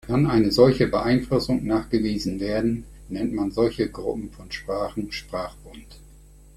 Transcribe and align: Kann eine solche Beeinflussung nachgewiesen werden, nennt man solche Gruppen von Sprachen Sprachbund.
Kann 0.07 0.25
eine 0.25 0.51
solche 0.51 0.87
Beeinflussung 0.87 1.63
nachgewiesen 1.63 2.39
werden, 2.39 2.85
nennt 3.07 3.33
man 3.33 3.51
solche 3.51 3.87
Gruppen 3.91 4.31
von 4.31 4.51
Sprachen 4.51 5.11
Sprachbund. 5.11 5.99